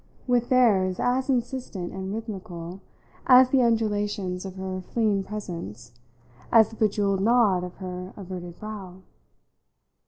with 0.25 0.49
"there's" 0.49 0.99
as 0.99 1.29
insistent 1.29 1.93
and 1.93 2.11
rhythmical 2.11 2.81
as 3.27 3.49
the 3.51 3.61
undulations 3.61 4.45
of 4.45 4.55
her 4.55 4.81
fleeing 4.81 5.23
presence, 5.23 5.91
as 6.51 6.69
the 6.69 6.75
bejewelled 6.75 7.19
nod 7.21 7.63
of 7.63 7.75
her 7.75 8.11
averted 8.17 8.57
brow? 8.59 9.03